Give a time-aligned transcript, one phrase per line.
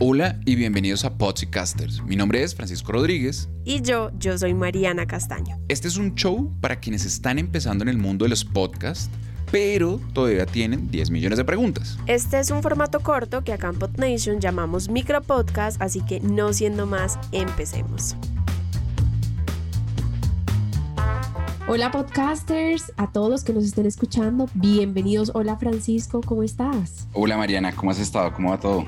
[0.00, 2.04] Hola y bienvenidos a Podcasters.
[2.04, 3.48] Mi nombre es Francisco Rodríguez.
[3.64, 5.58] Y yo, yo soy Mariana Castaño.
[5.66, 9.10] Este es un show para quienes están empezando en el mundo de los podcasts,
[9.50, 11.98] pero todavía tienen 10 millones de preguntas.
[12.06, 16.86] Este es un formato corto que acá en PodNation llamamos micropodcast, así que no siendo
[16.86, 18.14] más, empecemos.
[21.66, 25.32] Hola podcasters, a todos los que nos estén escuchando, bienvenidos.
[25.34, 27.08] Hola Francisco, ¿cómo estás?
[27.14, 28.32] Hola Mariana, ¿cómo has estado?
[28.32, 28.86] ¿Cómo va todo?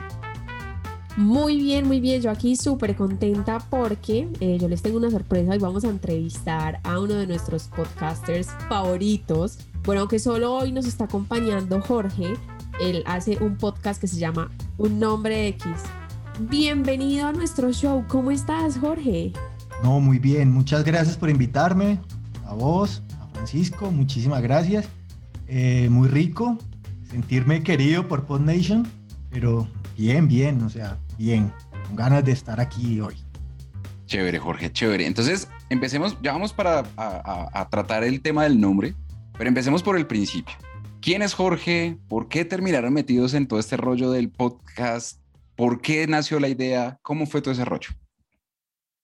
[1.16, 2.22] Muy bien, muy bien.
[2.22, 6.80] Yo aquí súper contenta porque eh, yo les tengo una sorpresa y vamos a entrevistar
[6.84, 9.58] a uno de nuestros podcasters favoritos.
[9.84, 12.34] Bueno, aunque solo hoy nos está acompañando Jorge,
[12.80, 15.66] él hace un podcast que se llama Un Nombre X.
[16.48, 18.04] Bienvenido a nuestro show.
[18.08, 19.32] ¿Cómo estás, Jorge?
[19.82, 20.52] No, muy bien.
[20.52, 21.98] Muchas gracias por invitarme.
[22.46, 24.88] A vos, a Francisco, muchísimas gracias.
[25.48, 26.56] Eh, muy rico
[27.10, 28.86] sentirme querido por PodNation,
[29.30, 29.66] pero
[30.00, 31.52] bien, bien, o sea, bien,
[31.86, 33.16] con ganas de estar aquí hoy.
[34.06, 35.06] Chévere, Jorge, chévere.
[35.06, 38.94] Entonces, empecemos, ya vamos para a, tratar el tema del nombre,
[39.36, 40.56] pero empecemos por el principio.
[41.02, 41.98] ¿Quién es Jorge?
[42.08, 45.20] ¿Por qué terminaron metidos en todo este rollo del podcast?
[45.54, 46.98] ¿Por qué nació la idea?
[47.02, 47.90] ¿Cómo fue todo ese rollo?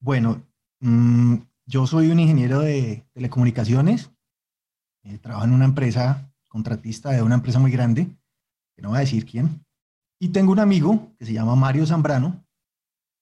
[0.01, 0.43] Bueno,
[0.81, 4.11] mm, yo soy un ingeniero de telecomunicaciones.
[5.05, 8.09] Eh, trabajo en una empresa contratista de una empresa muy grande,
[8.75, 9.66] que no voy a decir quién.
[10.19, 12.47] Y tengo un amigo que se llama Mario Zambrano,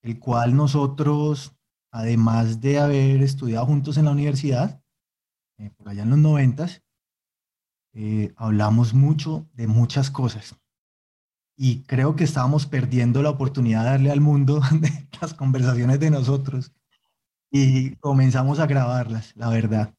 [0.03, 1.57] el cual nosotros,
[1.91, 4.81] además de haber estudiado juntos en la universidad,
[5.59, 6.83] eh, por allá en los noventas,
[7.95, 10.57] eh, hablamos mucho de muchas cosas.
[11.57, 14.61] Y creo que estábamos perdiendo la oportunidad de darle al mundo
[15.21, 16.73] las conversaciones de nosotros.
[17.51, 19.95] Y comenzamos a grabarlas, la verdad.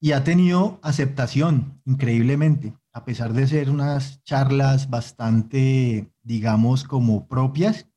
[0.00, 7.88] Y ha tenido aceptación, increíblemente a pesar de ser unas charlas bastante, digamos, como propias,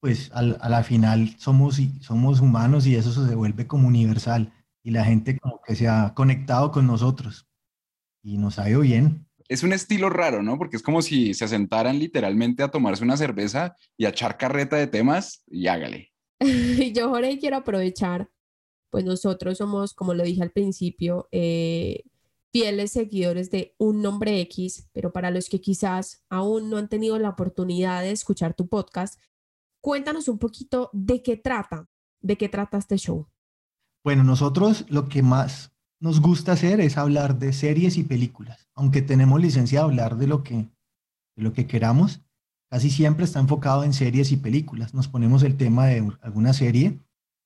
[0.00, 5.04] pues a la final somos, somos humanos y eso se vuelve como universal y la
[5.04, 7.46] gente como que se ha conectado con nosotros
[8.24, 9.28] y nos ha ido bien.
[9.48, 10.58] Es un estilo raro, ¿no?
[10.58, 14.74] Porque es como si se sentaran literalmente a tomarse una cerveza y a echar carreta
[14.74, 16.10] de temas y hágale.
[16.94, 18.28] Yo, Jorge, quiero aprovechar,
[18.90, 22.02] pues nosotros somos, como lo dije al principio, eh,
[22.52, 27.18] fieles seguidores de Un Nombre X, pero para los que quizás aún no han tenido
[27.18, 29.20] la oportunidad de escuchar tu podcast,
[29.80, 31.88] cuéntanos un poquito de qué trata,
[32.20, 33.28] de qué trata este show.
[34.02, 39.02] Bueno, nosotros lo que más nos gusta hacer es hablar de series y películas, aunque
[39.02, 40.54] tenemos licencia de hablar de lo que,
[41.36, 42.22] de lo que queramos,
[42.70, 44.94] casi siempre está enfocado en series y películas.
[44.94, 47.00] Nos ponemos el tema de alguna serie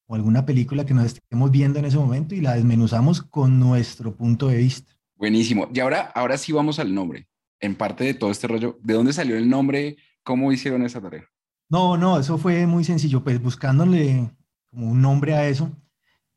[0.07, 4.15] o alguna película que nos estemos viendo en ese momento y la desmenuzamos con nuestro
[4.15, 4.94] punto de vista.
[5.25, 5.69] Buenísimo.
[5.73, 7.27] Y ahora, ahora sí vamos al nombre.
[7.59, 9.97] En parte de todo este rollo, ¿de dónde salió el nombre?
[10.23, 11.25] ¿Cómo hicieron esa tarea?
[11.71, 14.31] No, no, eso fue muy sencillo, pues buscándole
[14.69, 15.73] como un nombre a eso.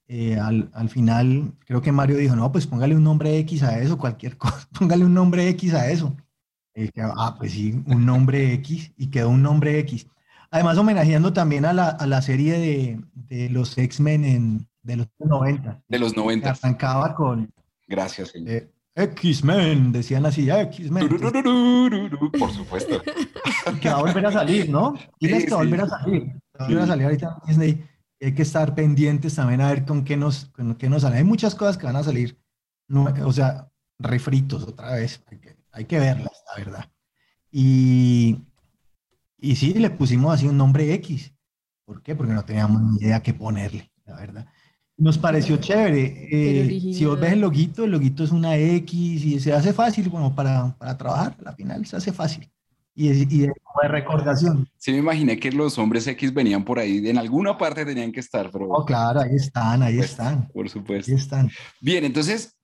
[0.08, 3.78] Eh, al, al, final, creo que Mario dijo, no, pues póngale un nombre X a
[3.78, 6.16] eso, cualquier cosa, póngale un nombre X a eso.
[7.18, 10.08] ah, pues sí, un nombre X y quedó un nombre X.
[10.50, 15.84] Además, homenajeando también a la, a la serie de, de los X-Men de los 90.
[15.90, 16.52] De los 90.
[16.52, 17.52] Arrancaba con,
[17.88, 18.70] Gracias, señor.
[18.98, 21.08] X-Men, decían así, X-Men.
[22.40, 23.00] Por supuesto.
[23.80, 24.96] que va a volver a salir, ¿no?
[25.20, 26.34] Tienes que volver a salir.
[26.60, 27.86] Va a volver a salir ahorita en Disney.
[28.20, 31.18] Hay que estar pendientes también a ver con qué nos, con qué nos sale.
[31.18, 32.40] Hay muchas cosas que van a salir,
[33.24, 33.70] o sea,
[34.00, 35.24] refritos otra vez.
[35.28, 36.92] Hay que, hay que verlas, la verdad.
[37.52, 38.42] Y,
[39.38, 41.36] y sí, le pusimos así un nombre X.
[41.86, 42.16] ¿Por qué?
[42.16, 44.48] Porque no teníamos ni idea qué ponerle, la verdad.
[44.98, 46.28] Nos pareció chévere.
[46.32, 50.10] Eh, si vos ves el loguito, el loguito es una X y se hace fácil
[50.10, 51.38] como para, para trabajar.
[51.42, 52.50] La final se hace fácil.
[52.96, 53.54] Y, y de,
[53.88, 54.68] recordación.
[54.76, 57.08] Sí, me imaginé que los hombres X venían por ahí.
[57.08, 58.70] En alguna parte tenían que estar, pero...
[58.70, 60.48] Oh, claro, ahí están, ahí pues, están.
[60.48, 61.12] Por supuesto.
[61.12, 61.52] Ahí están.
[61.80, 62.58] Bien, entonces,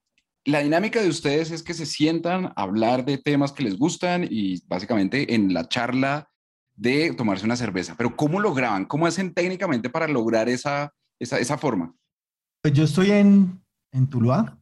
[0.44, 4.26] la dinámica de ustedes es que se sientan a hablar de temas que les gustan
[4.28, 6.28] y básicamente en la charla
[6.74, 7.94] de tomarse una cerveza.
[7.96, 8.86] Pero ¿cómo lo graban?
[8.86, 11.94] ¿Cómo hacen técnicamente para lograr esa, esa, esa forma?
[12.64, 13.62] Pues yo estoy en,
[13.92, 14.58] en Tuluá,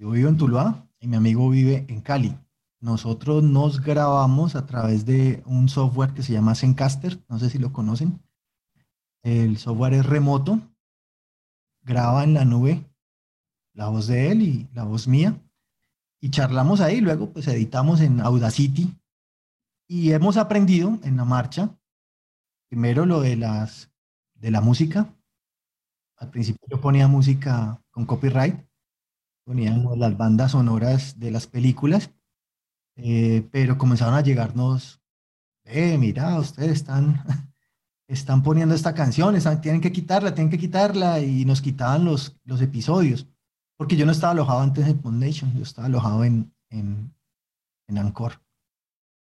[0.00, 2.36] yo vivo en Tuluá y mi amigo vive en Cali.
[2.80, 7.58] Nosotros nos grabamos a través de un software que se llama Zencaster, no sé si
[7.58, 8.20] lo conocen.
[9.22, 10.60] El software es remoto,
[11.82, 12.84] graba en la nube
[13.74, 15.40] la voz de él y la voz mía
[16.20, 18.92] y charlamos ahí, luego pues editamos en Audacity
[19.86, 21.78] y hemos aprendido en la marcha,
[22.68, 23.88] primero lo de las
[24.34, 25.14] de la música.
[26.20, 28.54] Al principio yo ponía música con copyright,
[29.44, 32.10] poníamos las bandas sonoras de las películas,
[32.96, 35.00] eh, pero comenzaron a llegarnos,
[35.64, 37.24] eh, mira, ustedes están,
[38.06, 42.60] están poniendo esta canción, tienen que quitarla, tienen que quitarla, y nos quitaban los, los
[42.60, 43.26] episodios.
[43.78, 47.14] Porque yo no estaba alojado antes en Foundation, yo estaba alojado en, en,
[47.88, 48.34] en Anchor.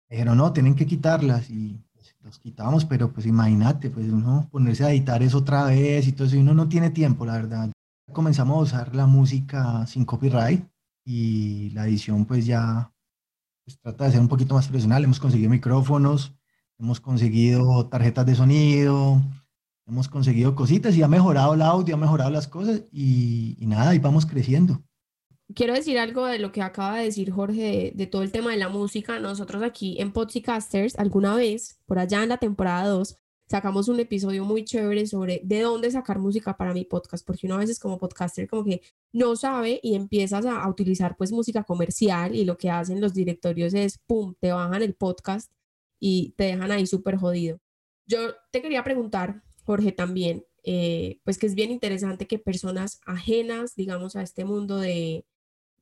[0.09, 1.81] dijeron, no, tienen que quitarlas y
[2.23, 6.27] los quitábamos, pero pues imagínate, pues uno ponerse a editar eso otra vez y todo
[6.27, 7.73] eso, y uno no tiene tiempo, la verdad.
[8.13, 10.65] Comenzamos a usar la música sin copyright
[11.05, 12.93] y la edición pues ya
[13.65, 15.05] pues, trata de ser un poquito más profesional.
[15.05, 16.35] Hemos conseguido micrófonos,
[16.79, 19.23] hemos conseguido tarjetas de sonido,
[19.87, 23.99] hemos conseguido cositas y ha mejorado el audio, ha mejorado las cosas y, nada, y
[23.99, 24.83] vamos creciendo.
[25.55, 28.57] Quiero decir algo de lo que acaba de decir Jorge de, todo el tema de
[28.57, 29.19] la música.
[29.19, 33.17] Nosotros aquí en Podcasters, alguna vez, por allá en la temporada 2,
[33.49, 37.57] sacamos un episodio muy chévere sobre de dónde sacar música para mi podcast, porque uno
[37.57, 38.81] a veces como podcaster como que
[39.13, 43.13] no sabe y empiezas a, a utilizar pues música comercial y lo que hacen los
[43.13, 45.51] directorios es, ¡pum!, te bajan el podcast
[45.99, 47.59] y te dejan ahí súper jodido.
[48.07, 53.75] Yo te quería preguntar, Jorge, también, eh, pues que es bien interesante que personas ajenas,
[53.75, 55.25] digamos, a este mundo de,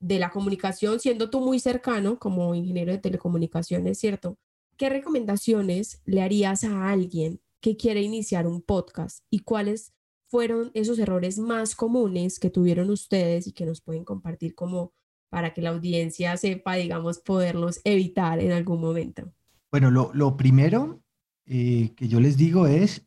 [0.01, 4.39] de la comunicación, siendo tú muy cercano como ingeniero de telecomunicaciones, ¿cierto?
[4.77, 9.93] ¿Qué recomendaciones le harías a alguien que quiere iniciar un podcast y cuáles
[10.29, 14.93] fueron esos errores más comunes que tuvieron ustedes y que nos pueden compartir como
[15.31, 19.33] para que la audiencia sepa, digamos, poderlos evitar en algún momento?
[19.71, 21.03] Bueno, lo, primero
[21.47, 23.07] eh, que yo les digo es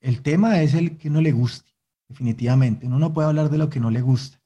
[0.00, 1.70] el tema es el que no le guste,
[2.08, 2.86] definitivamente.
[2.86, 4.41] Uno no puede hablar de lo que no le gusta.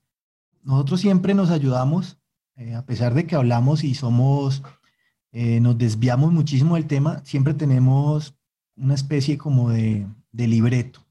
[0.66, 2.18] Nosotros siempre nos ayudamos,
[2.56, 4.64] eh, a pesar de que hablamos y somos,
[5.30, 8.34] eh, nos desviamos muchísimo del tema, siempre tenemos
[8.74, 11.06] una especie como de, libreto.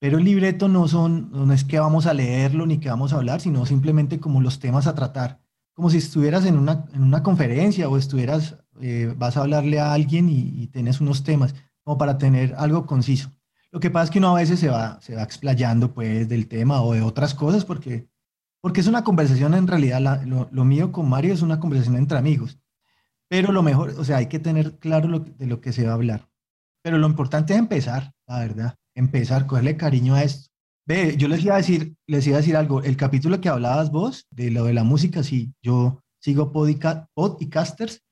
[0.00, 3.18] Pero el libreto no, son, no es que vamos a leerlo ni que vamos a
[3.18, 5.40] hablar, sino simplemente como los temas a tratar.
[5.72, 9.92] Como si estuvieras en una, en una conferencia o estuvieras, eh, vas a hablarle a
[9.92, 11.54] alguien y, y tienes unos temas,
[11.84, 13.30] como para tener algo conciso.
[13.70, 16.48] Lo que pasa es que uno a veces se va, se va explayando pues del
[16.48, 18.08] tema o de otras cosas porque,
[18.60, 22.58] porque es una conversación en realidad, lo, mío con Mario es una conversación entre amigos.
[23.28, 25.94] Pero lo mejor, o sea, hay que tener claro de lo que se va a
[25.94, 26.28] hablar.
[26.82, 30.50] Pero lo importante es empezar, la verdad, empezar, cogerle cariño a esto.
[30.86, 33.90] Ve, yo les iba a decir, les iba a decir algo, el capítulo que hablabas
[33.90, 38.02] vos de lo de la música, sí, yo sigo podcasters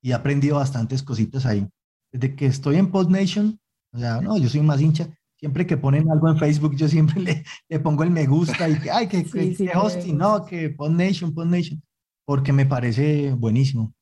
[0.00, 1.68] y he aprendido bastantes cositas ahí.
[2.12, 3.60] Desde que estoy en PodNation,
[3.92, 5.08] o sea, no, yo soy más hincha.
[5.38, 8.78] Siempre que ponen algo en Facebook, yo siempre le, le pongo el me gusta y
[8.78, 9.24] que, ay, que,
[9.74, 11.82] hosting, no, que PodNation, PodNation,
[12.24, 13.94] porque me parece buenísimo.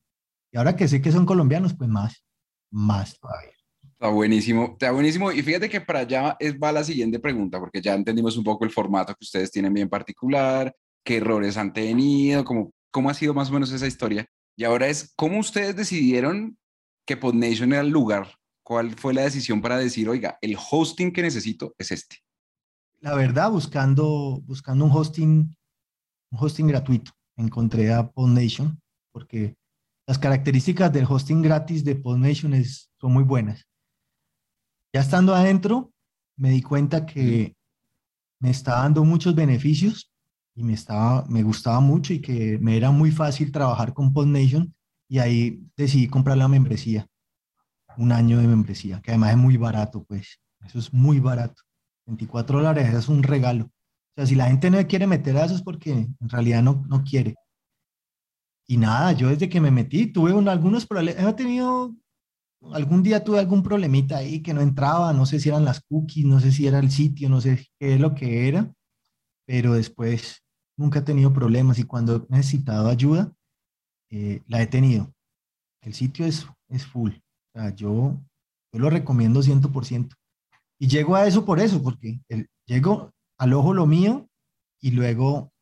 [0.52, 2.24] Y ahora que sé que son colombianos, pues más,
[2.70, 3.50] más todavía.
[3.82, 5.32] Está buenísimo, está buenísimo.
[5.32, 8.64] Y fíjate que para allá es, va la siguiente pregunta, porque ya entendimos un poco
[8.64, 13.34] el formato que ustedes tienen bien particular, qué errores han tenido, cómo, cómo ha sido
[13.34, 14.26] más o menos esa historia.
[14.56, 16.56] Y ahora es, ¿cómo ustedes decidieron
[17.06, 18.28] que PodNation era el lugar
[18.64, 22.16] ¿Cuál fue la decisión para decir, oiga, el hosting que necesito es este?
[23.00, 25.54] La verdad, buscando, buscando un hosting,
[26.30, 28.80] un hosting gratuito, encontré a PodNation
[29.12, 29.54] porque
[30.06, 33.68] las características del hosting gratis de PodNation es, son muy buenas.
[34.94, 35.92] Ya estando adentro,
[36.38, 37.54] me di cuenta que
[38.40, 40.10] me estaba dando muchos beneficios
[40.54, 44.74] y me, estaba, me gustaba mucho y que me era muy fácil trabajar con PodNation
[45.06, 47.06] y ahí decidí comprar la membresía
[47.96, 50.40] un año de membresía, que además es muy barato, pues.
[50.64, 51.62] Eso es muy barato.
[52.06, 53.64] 24 dólares es un regalo.
[53.66, 56.84] O sea, si la gente no quiere meter a eso es porque en realidad no,
[56.88, 57.34] no quiere.
[58.66, 61.22] Y nada, yo desde que me metí tuve algunos problemas.
[61.22, 61.94] He tenido,
[62.72, 66.24] algún día tuve algún problemita ahí que no entraba, no sé si eran las cookies,
[66.24, 68.72] no sé si era el sitio, no sé qué es lo que era,
[69.46, 70.42] pero después
[70.76, 73.32] nunca he tenido problemas y cuando he necesitado ayuda,
[74.10, 75.12] eh, la he tenido.
[75.82, 77.12] El sitio es, es full
[77.76, 78.20] yo,
[78.72, 80.14] yo lo recomiendo 100%.
[80.78, 84.28] Y llego a eso por eso, porque el, llego al ojo lo mío
[84.80, 85.52] y luego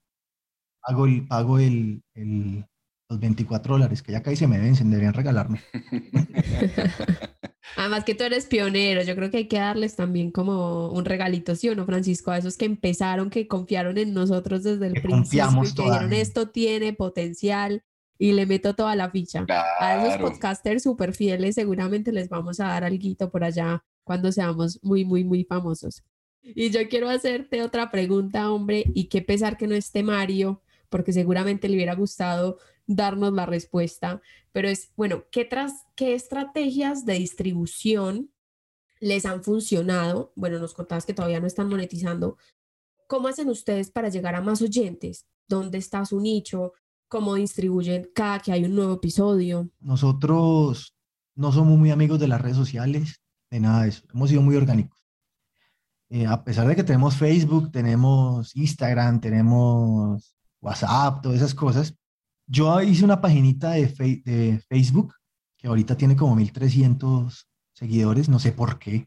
[0.83, 2.67] hago el, pago el, el,
[3.09, 5.61] los 24 dólares, que ya casi se me vencen, deberían regalarme.
[7.77, 11.55] Además que tú eres pionero, yo creo que hay que darles también como un regalito,
[11.55, 12.31] ¿sí o no, Francisco?
[12.31, 16.49] A esos que empezaron, que confiaron en nosotros desde el principio y que dijeron esto
[16.51, 17.85] tiene potencial
[18.19, 19.47] y le meto toda la ficha.
[19.81, 24.79] A esos podcasters súper fieles seguramente les vamos a dar algo por allá cuando seamos
[24.83, 26.03] muy, muy, muy famosos.
[26.43, 31.13] Y yo quiero hacerte otra pregunta, hombre, y qué pesar que no esté Mario, porque
[31.13, 37.15] seguramente le hubiera gustado darnos la respuesta, pero es, bueno, ¿qué, tras, qué estrategias de
[37.15, 38.31] distribución
[39.01, 40.33] les han funcionado?
[40.37, 42.37] Bueno, nos contabas que todavía no están monetizando.
[43.07, 45.27] ¿Cómo hacen ustedes para llegar a más oyentes?
[45.49, 46.73] ¿Dónde está su nicho?
[47.13, 49.69] ¿Cómo distribuyen cada que hay un nuevo episodio?
[49.81, 50.95] Nosotros
[51.35, 54.07] no somos muy amigos de las redes sociales, de nada de eso.
[54.15, 54.99] Hemos sido muy orgánicos.
[56.09, 61.95] Eh, a pesar de que tenemos Facebook, tenemos Instagram, tenemos WhatsApp, todas esas cosas,
[62.47, 63.89] yo hice una paginita de,
[64.25, 65.13] de Facebook
[65.59, 69.07] que ahorita tiene como 1300 seguidores, no sé por qué.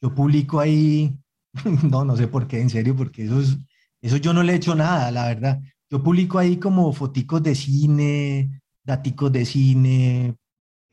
[0.00, 1.18] Yo publico ahí,
[1.90, 3.58] no, no sé por qué, en serio, porque eso, es,
[4.00, 5.60] eso yo no le he hecho nada, la verdad.
[5.92, 10.34] Yo publico ahí como foticos de cine, daticos de cine.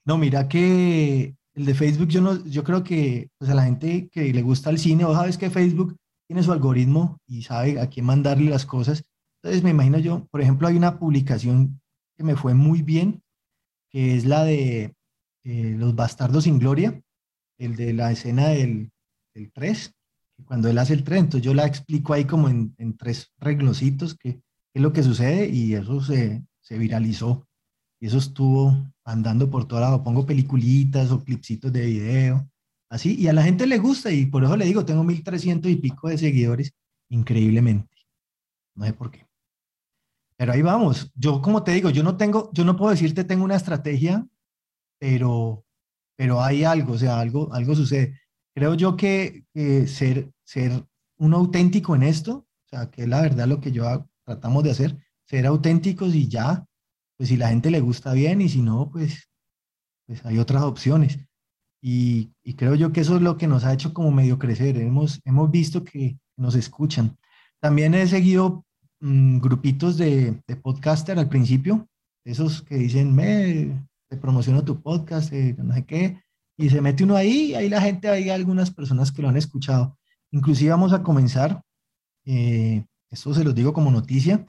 [0.03, 4.09] No, mira que el de Facebook yo, no, yo creo que pues a la gente
[4.09, 5.95] que le gusta el cine, o sabes que Facebook
[6.27, 9.05] tiene su algoritmo y sabe a quién mandarle las cosas.
[9.41, 11.79] Entonces me imagino yo, por ejemplo, hay una publicación
[12.17, 13.23] que me fue muy bien,
[13.89, 14.95] que es la de
[15.45, 17.01] eh, Los Bastardos sin Gloria,
[17.57, 18.91] el de la escena del,
[19.33, 19.93] del 3,
[20.43, 24.17] cuando él hace el 3, entonces yo la explico ahí como en, en tres reglositos
[24.73, 27.47] es lo que sucede y eso se, se viralizó.
[27.99, 30.03] Y eso estuvo andando por todo lado.
[30.03, 32.49] Pongo peliculitas o clipsitos de video,
[32.89, 35.75] así, y a la gente le gusta y por eso le digo, tengo 1300 y
[35.75, 36.73] pico de seguidores,
[37.09, 37.95] increíblemente.
[38.75, 39.27] No sé por qué.
[40.37, 41.11] Pero ahí vamos.
[41.15, 44.25] Yo, como te digo, yo no tengo, yo no puedo decirte tengo una estrategia,
[44.97, 45.65] pero,
[46.15, 48.19] pero hay algo, o sea, algo, algo sucede.
[48.55, 49.45] Creo yo que,
[49.87, 50.85] ser, ser
[51.17, 53.85] un auténtico en esto, o sea, que es la verdad lo que yo
[54.29, 56.65] tratamos de hacer, ser auténticos y ya,
[57.17, 59.29] pues si la gente le gusta bien y si no, pues,
[60.05, 61.19] pues hay otras opciones.
[61.81, 64.77] Y, y creo yo que eso es lo que nos ha hecho como medio crecer.
[64.77, 67.17] Hemos, hemos visto que nos escuchan.
[67.61, 68.65] También he seguido
[69.01, 71.87] Mm, grupitos de, de, podcaster al principio,
[72.25, 76.21] esos que dicen, me, te promociono tu podcast, eh, no sé qué,
[76.57, 79.37] y se mete uno ahí, y ahí la gente, hay algunas personas que lo han
[79.37, 79.97] escuchado.
[80.31, 81.61] Inclusive vamos a comenzar,
[82.25, 84.45] eh, esto se los digo como noticia,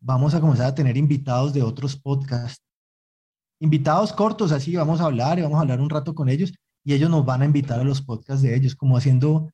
[0.00, 2.62] vamos a comenzar a tener invitados de otros podcasts.
[3.60, 6.52] Invitados cortos, así vamos a hablar y vamos a hablar un rato con ellos
[6.84, 9.50] y ellos nos van a invitar a los podcasts de ellos, como haciendo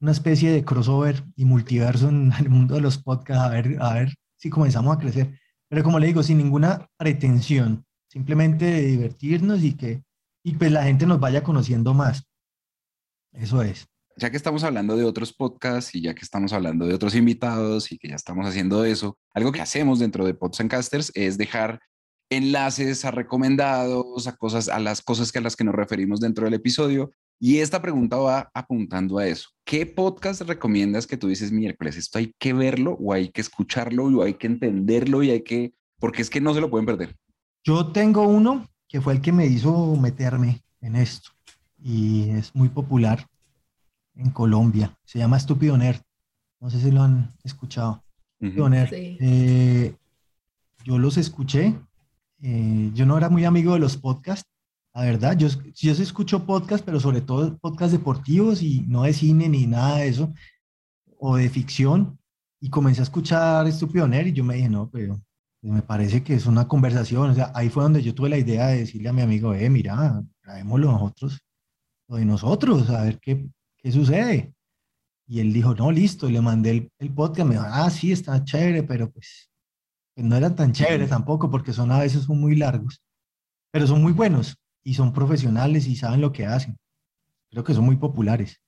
[0.00, 3.94] una especie de crossover y multiverso en el mundo de los podcasts, a ver, a
[3.94, 5.38] ver si comenzamos a crecer.
[5.68, 10.02] Pero como le digo, sin ninguna pretensión, simplemente divertirnos y que
[10.44, 12.26] y pues la gente nos vaya conociendo más.
[13.32, 13.86] Eso es.
[14.16, 17.90] Ya que estamos hablando de otros podcasts y ya que estamos hablando de otros invitados
[17.92, 21.38] y que ya estamos haciendo eso, algo que hacemos dentro de Pods and Casters es
[21.38, 21.80] dejar
[22.30, 26.44] enlaces a recomendados, a cosas, a las cosas que a las que nos referimos dentro
[26.44, 27.10] del episodio
[27.44, 29.48] y esta pregunta va apuntando a eso.
[29.64, 31.96] ¿Qué podcast recomiendas que tú dices miércoles?
[31.96, 35.74] Esto hay que verlo o hay que escucharlo o hay que entenderlo y hay que,
[35.98, 37.16] porque es que no se lo pueden perder.
[37.64, 41.30] Yo tengo uno que fue el que me hizo meterme en esto
[41.82, 43.26] y es muy popular
[44.14, 44.96] en Colombia.
[45.04, 46.00] Se llama Estúpido Nerd.
[46.60, 48.02] No sé si lo han escuchado.
[49.20, 49.96] Eh,
[50.84, 51.78] yo los escuché.
[52.40, 54.50] Eh, yo no era muy amigo de los podcasts,
[54.94, 59.48] la verdad, yo, yo escucho podcast, pero sobre todo podcast deportivos y no de cine
[59.48, 60.34] ni nada de eso,
[61.18, 62.18] o de ficción,
[62.60, 65.22] y comencé a escuchar Estúpido Nerd y yo me dije, no, pero
[65.62, 68.66] me parece que es una conversación, o sea, ahí fue donde yo tuve la idea
[68.66, 71.40] de decirle a mi amigo, eh, mira, traémoslo nosotros,
[72.08, 73.48] lo de nosotros, a ver qué,
[73.82, 74.54] qué sucede.
[75.26, 78.12] Y él dijo, no, listo, y le mandé el, el podcast, me dijo, ah, sí,
[78.12, 79.50] está chévere, pero pues,
[80.14, 83.02] pues no era tan chévere tampoco, porque son a veces son muy largos,
[83.70, 86.76] pero son muy buenos y son profesionales y saben lo que hacen.
[87.50, 88.60] Creo que son muy populares.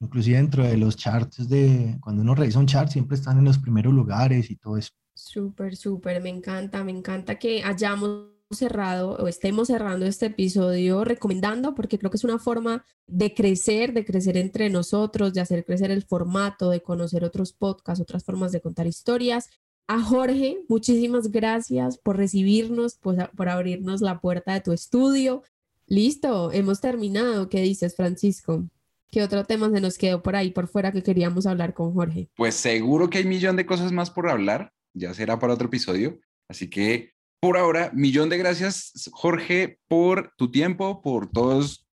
[0.00, 3.58] Inclusive dentro de los charts de, cuando uno revisa un chart, siempre están en los
[3.58, 4.90] primeros lugares y todo eso.
[5.14, 11.74] Súper, súper, me encanta, me encanta que hayamos cerrado o estemos cerrando este episodio recomendando,
[11.74, 15.90] porque creo que es una forma de crecer, de crecer entre nosotros, de hacer crecer
[15.90, 19.48] el formato, de conocer otros podcasts, otras formas de contar historias.
[19.86, 25.42] A Jorge, muchísimas gracias por recibirnos, por, por abrirnos la puerta de tu estudio,
[25.88, 27.48] Listo, hemos terminado.
[27.48, 28.68] ¿Qué dices, Francisco?
[29.10, 32.28] ¿Qué otro tema se nos quedó por ahí, por fuera, que queríamos hablar con Jorge?
[32.36, 34.74] Pues seguro que hay millón de cosas más por hablar.
[34.92, 36.20] Ya será para otro episodio.
[36.46, 41.86] Así que por ahora, millón de gracias, Jorge, por tu tiempo, por todos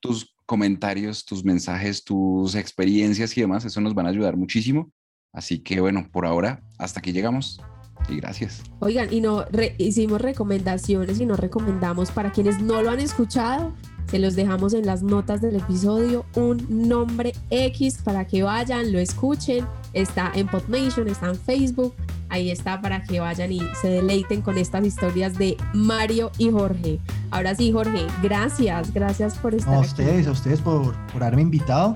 [0.00, 3.64] tus comentarios, tus mensajes, tus experiencias y demás.
[3.64, 4.90] Eso nos van a ayudar muchísimo.
[5.32, 7.60] Así que bueno, por ahora, hasta aquí llegamos.
[8.08, 8.62] Y gracias.
[8.80, 9.46] Oigan, y no
[9.78, 13.74] hicimos recomendaciones y nos recomendamos para quienes no lo han escuchado.
[14.10, 18.98] Se los dejamos en las notas del episodio, un nombre X para que vayan, lo
[18.98, 19.64] escuchen.
[19.92, 21.94] Está en Podnation, está en Facebook.
[22.28, 26.98] Ahí está para que vayan y se deleiten con estas historias de Mario y Jorge.
[27.30, 29.88] Ahora sí, Jorge, gracias, gracias por estar a aquí.
[29.88, 31.94] ustedes, a ustedes por, por haberme invitado.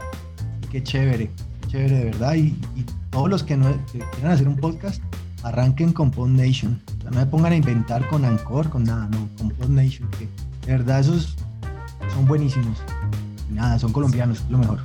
[0.70, 1.30] Qué chévere,
[1.62, 2.34] qué chévere de verdad.
[2.34, 5.02] Y, y todos los que, no, que quieran hacer un podcast,
[5.42, 6.80] arranquen con Podnation.
[6.98, 10.28] O sea, no me pongan a inventar con Anchor, con nada, no, con Podnation, que
[10.66, 11.36] de verdad esos
[12.18, 12.76] son buenísimos.
[13.48, 14.80] Nada, son colombianos, lo mejor.